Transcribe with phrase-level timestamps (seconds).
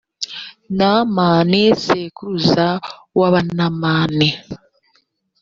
[0.77, 2.67] namani sekuruza
[3.17, 4.29] w’abanamani.